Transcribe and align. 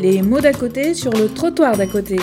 les 0.00 0.22
mots 0.22 0.40
d'à 0.40 0.52
côté 0.52 0.94
sur 0.94 1.12
le 1.12 1.28
trottoir 1.28 1.76
d'à 1.76 1.86
côté. 1.86 2.16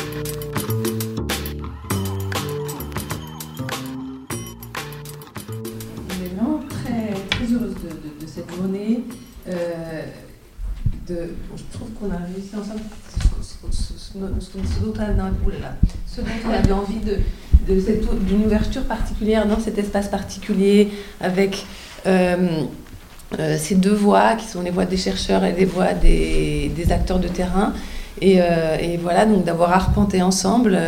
Vraiment 6.10 6.60
très, 6.68 7.14
très 7.30 7.54
heureuse 7.54 7.76
de, 7.76 8.28
cette 8.28 8.50
journée. 8.56 9.04
Euh, 9.48 10.06
je 11.08 11.64
trouve 11.72 11.90
qu'on 11.92 12.12
a 12.12 12.18
réussi 12.18 12.56
ensemble 12.56 12.82
ce, 13.42 14.18
dont 14.18 14.94
on 14.96 16.52
avait, 16.52 16.72
envie 16.72 17.00
de, 17.00 17.80
cette 17.80 18.26
d'une 18.26 18.46
ouverture 18.46 18.84
particulière 18.86 19.48
dans 19.48 19.60
cet 19.60 19.78
espace 19.78 20.08
particulier 20.08 20.90
avec 21.22 21.66
euh, 22.08 22.64
euh, 23.40 23.58
ces 23.58 23.76
deux 23.76 23.94
voix 23.94 24.36
qui 24.36 24.46
sont 24.48 24.62
les 24.62 24.72
voix 24.72 24.86
des 24.86 24.96
chercheurs 24.96 25.44
et 25.44 25.52
les 25.52 25.66
voix 25.66 25.94
des, 25.94 26.72
acteurs 26.92 27.20
de 27.20 27.28
terrain. 27.28 27.74
Et, 28.22 28.42
euh, 28.42 28.78
et 28.80 28.98
voilà, 28.98 29.26
donc 29.26 29.44
d'avoir 29.44 29.74
arpenté 29.74 30.22
ensemble 30.22 30.80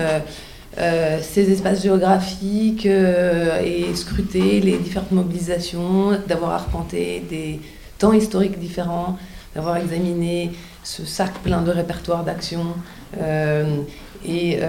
euh, 0.78 1.20
ces 1.22 1.52
espaces 1.52 1.84
géographiques 1.84 2.86
et 2.86 3.86
scruté 3.94 4.62
les 4.62 4.78
différentes 4.78 5.12
mobilisations, 5.12 6.18
d'avoir 6.28 6.52
arpenté 6.52 7.24
des 7.30 7.60
temps 7.98 8.14
historiques 8.14 8.58
différents, 8.58 9.18
d'avoir 9.54 9.78
examiné 9.78 10.52
ce 10.84 11.06
sac 11.06 11.34
plein 11.44 11.62
de 11.62 11.72
répertoires 11.72 12.24
d'action 12.24 12.68
euh, 13.22 13.82
et, 14.26 14.60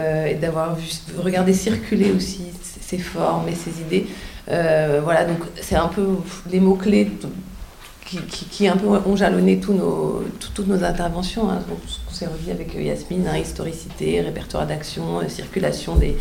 d'avoir 0.40 0.76
regardé 1.18 1.52
circuler 1.52 2.10
aussi 2.10 2.46
ces 2.62 2.98
formes 2.98 3.48
et 3.48 3.54
ces 3.54 3.80
idées. 3.80 4.06
Voilà, 4.48 5.24
donc 5.24 5.38
c'est 5.60 5.76
un 5.76 5.88
peu 5.88 6.06
les 6.50 6.58
mots-clés 6.58 7.08
qui, 8.10 8.18
qui, 8.18 8.44
qui 8.46 8.68
un 8.68 8.76
peu 8.76 8.86
ont 8.88 9.16
jalonné 9.16 9.60
tous 9.60 9.72
nos, 9.72 10.24
tout- 10.40 10.50
toutes 10.54 10.66
nos 10.68 10.82
interventions. 10.84 11.48
Hein. 11.48 11.60
Donc, 11.68 11.78
ce 11.86 11.98
qu'on 12.06 12.12
s'est 12.14 12.26
revu 12.26 12.50
avec 12.50 12.74
euh, 12.74 12.82
Yasmine, 12.82 13.26
hein, 13.28 13.36
historicité, 13.38 14.20
répertoire 14.20 14.66
d'action, 14.66 15.20
euh, 15.20 15.28
circulation 15.28 15.94
des, 15.96 16.16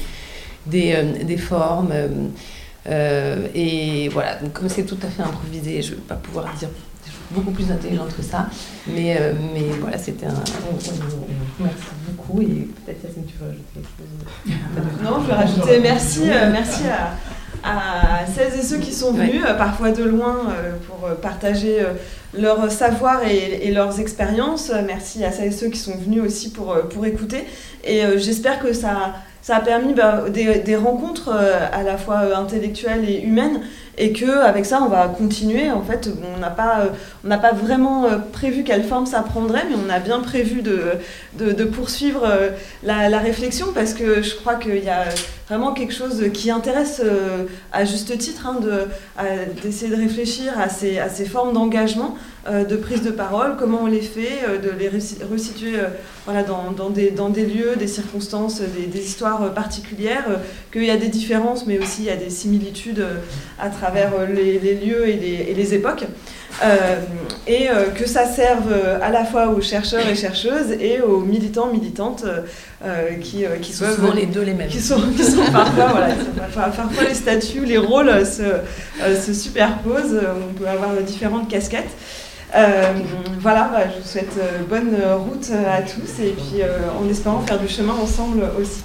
des, 0.67 0.94
euh, 0.95 1.23
des 1.23 1.38
formes. 1.38 1.91
euh, 2.88 3.47
et 3.55 4.08
voilà, 4.09 4.36
donc 4.36 4.53
comme 4.53 4.69
c'est 4.69 4.83
tout 4.83 4.97
à 5.03 5.08
fait 5.08 5.23
improvisé, 5.23 5.81
je 5.81 5.91
ne 5.91 5.95
vais 5.95 6.02
pas 6.03 6.16
pouvoir 6.16 6.45
dire 6.58 6.69
des 6.69 7.09
choses 7.11 7.19
beaucoup 7.31 7.52
plus 7.52 7.72
intelligentes 7.72 8.16
que 8.16 8.23
ça. 8.23 8.47
Mais, 8.88 9.17
euh, 9.19 9.33
mais 9.53 9.66
voilà, 9.81 9.97
c'était 9.97 10.27
un. 10.27 10.33
merci 11.59 11.80
beaucoup. 12.08 12.42
Et 12.42 12.45
peut-être 12.86 13.03
Yasmine, 13.03 13.25
tu 13.25 13.33
veux 13.39 13.47
rajouter 13.47 13.66
quelque 13.73 13.88
chose? 13.97 15.03
Non, 15.03 15.21
je 15.21 15.27
vais 15.27 15.33
rajouter 15.33 15.80
merci, 15.81 16.21
euh, 16.30 16.49
merci 16.52 16.83
à, 16.88 17.16
à 17.63 18.25
celles 18.25 18.59
et 18.59 18.63
ceux 18.63 18.77
qui 18.77 18.93
sont 18.93 19.13
venus, 19.13 19.43
euh, 19.45 19.53
parfois 19.53 19.91
de 19.91 20.03
loin, 20.03 20.38
euh, 20.49 20.73
pour 20.88 21.07
euh, 21.07 21.15
partager 21.15 21.79
leur 22.38 22.71
savoir 22.71 23.25
et, 23.25 23.67
et 23.67 23.71
leurs 23.71 23.99
expériences. 23.99 24.71
Merci 24.85 25.23
à 25.25 25.31
celles 25.31 25.47
et 25.47 25.52
ceux 25.52 25.69
qui 25.69 25.80
sont 25.80 25.97
venus 25.97 26.21
aussi 26.23 26.52
pour, 26.52 26.75
pour 26.89 27.05
écouter. 27.05 27.45
Et 27.83 28.02
j'espère 28.17 28.59
que 28.59 28.73
ça, 28.73 29.15
ça 29.42 29.58
a 29.58 29.62
permis 29.62 29.94
bah, 29.94 30.26
des, 30.30 30.76
rencontres 30.76 31.30
euh, 31.34 31.59
à 31.72 31.84
la 31.84 31.98
fois 31.98 32.22
euh, 32.23 32.36
intellectuelles 32.36 33.09
et 33.09 33.22
humaines. 33.22 33.62
Et 34.02 34.14
que 34.14 34.44
avec 34.44 34.66
ça, 34.66 34.82
on 34.82 34.88
va 34.88 35.09
continuer. 35.09 35.70
En 35.70 35.82
fait, 35.82 36.09
on 36.34 36.40
n'a 36.40 36.50
pas, 36.50 36.80
euh, 36.80 36.88
on 37.26 37.28
n'a 37.28 37.38
pas 37.38 37.52
vraiment 37.52 38.06
prévu 38.32 38.64
quelle 38.64 38.86
forme 38.86 39.06
ça 39.06 39.22
prendrait, 39.22 39.64
mais 39.70 39.76
on 39.76 39.90
a 39.90 40.00
bien 40.00 40.22
prévu 40.22 40.62
de, 40.62 40.94
de, 41.38 41.52
de 41.52 41.64
poursuivre 41.66 42.26
la, 42.82 43.20
réflexion 43.20 43.67
parce 43.76 43.94
que 43.94 44.22
je 44.22 44.36
crois 44.36 44.56
qu'il 44.56 44.82
y 44.82 44.90
a 44.90 45.04
vraiment 45.50 45.73
quelque 45.73 45.94
chose 45.94 46.23
qui 46.34 46.50
intéresse 46.50 47.02
à 47.73 47.84
juste 47.84 48.17
titre 48.17 48.48
hein, 48.48 48.60
de- 48.62 48.88
d'essayer 49.62 49.94
de 49.94 50.02
réfléchir 50.02 50.58
à 50.58 50.70
ces, 50.70 51.00
à 51.00 51.10
ces 51.10 51.26
formes 51.26 51.52
d'engagement, 51.52 52.16
de 52.50 52.75
prise 52.78 53.03
de 53.03 53.11
parole, 53.11 53.55
comment 53.58 53.81
on 53.83 53.86
les 53.88 54.02
fait, 54.02 54.39
euh, 54.47 54.58
de 54.58 54.72
les 54.72 54.89
resituer 54.89 55.75
euh, 55.75 55.88
voilà, 56.25 56.44
dans, 56.44 56.72
dans 56.72 56.89
des, 56.89 57.11
dans 57.11 57.30
des 57.30 57.45
lieux, 57.45 57.75
des 57.78 57.88
circonstances, 57.88 58.61
des, 58.61 58.87
des 58.87 59.04
histoires 59.05 59.43
euh, 59.43 59.49
particulières, 59.49 60.26
euh, 60.30 60.36
qu'il 60.71 60.86
y 60.86 60.89
a 60.92 60.98
des 60.98 61.10
différences 61.10 61.65
mais 61.67 61.77
aussi 61.77 62.04
il 62.04 62.05
y 62.05 62.10
a 62.10 62.15
des 62.15 62.30
similitudes 62.30 62.99
euh, 62.99 63.17
à 63.60 63.70
travers 63.70 64.11
euh, 64.17 64.26
les, 64.26 64.58
les 64.60 64.76
lieux 64.76 65.08
et 65.08 65.17
les, 65.17 65.52
et 65.52 65.54
les 65.54 65.73
époques. 65.73 66.05
Euh, 66.64 66.99
et 67.48 67.70
euh, 67.70 67.86
que 67.92 68.08
ça 68.08 68.26
serve 68.26 68.71
euh, 68.71 68.99
à 69.02 69.11
la 69.11 69.23
fois 69.23 69.49
aux 69.49 69.61
chercheurs 69.61 70.05
et 70.08 70.16
chercheuses 70.16 70.71
et 70.80 70.99
aux 71.02 71.21
militants, 71.21 71.71
militantes 71.71 72.23
euh, 72.26 72.42
euh, 72.83 73.14
qui, 73.21 73.45
euh, 73.45 73.58
qui 73.61 73.71
sont 73.71 73.86
souvent 73.95 74.14
les 74.14 74.26
deux 74.26 74.42
les 74.42 74.54
mêmes. 74.54 74.67
qui 74.67 74.81
sont, 74.81 74.99
qui 75.16 75.23
sont 75.23 75.45
parfois, 75.54 75.87
voilà, 75.92 76.16
parfois, 76.36 76.64
parfois 76.83 77.04
les 77.08 77.14
statuts, 77.14 77.66
les 77.66 77.77
rôles 77.77 78.10
euh, 78.10 78.26
se, 78.26 78.42
euh, 78.42 79.21
se 79.21 79.33
superposent, 79.33 80.16
euh, 80.16 80.33
on 80.49 80.54
peut 80.54 80.67
avoir 80.67 80.92
différentes 81.04 81.48
casquettes. 81.49 81.95
Euh, 82.55 82.93
voilà, 83.39 83.70
bah, 83.71 83.83
je 83.89 84.02
vous 84.02 84.08
souhaite 84.08 84.33
euh, 84.39 84.64
bonne 84.67 84.95
route 85.17 85.52
à 85.52 85.82
tous 85.83 86.20
et 86.20 86.32
puis 86.32 86.61
euh, 86.61 86.80
en 86.99 87.08
espérant 87.08 87.42
faire 87.42 87.60
du 87.60 87.67
chemin 87.67 87.93
ensemble 87.93 88.43
aussi. 88.60 88.82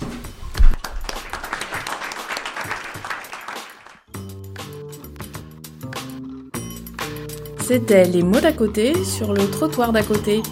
C'était 7.67 8.05
les 8.05 8.23
mots 8.23 8.41
d'à 8.41 8.53
côté 8.53 8.93
sur 9.05 9.33
le 9.33 9.49
trottoir 9.51 9.93
d'à 9.93 10.03
côté. 10.03 10.43